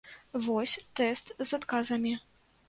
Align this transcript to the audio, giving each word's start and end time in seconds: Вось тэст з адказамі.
Вось 0.45 0.73
тэст 1.01 1.29
з 1.43 1.49
адказамі. 1.59 2.17